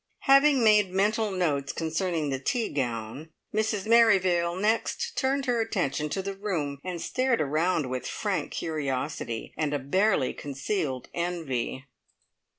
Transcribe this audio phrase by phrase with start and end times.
[0.21, 6.23] Having made mental notes concerning the tea gown, Mrs Merrivale next turned her attention to
[6.23, 11.85] the room, and stared around with frank curiosity and a barely concealed envy.